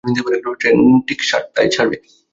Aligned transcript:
Train 0.59 0.77
ঠিক 1.07 1.19
সাতটায় 1.23 1.69
ছাড়বে। 1.69 1.97